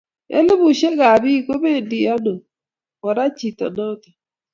elifushek 0.37 0.97
ab 1.11 1.17
piik 1.23 1.41
ko 1.47 1.53
pendi 1.63 1.97
anoo 2.13 2.43
kora 3.01 3.23
chito 3.37 3.65
notok 3.75 4.15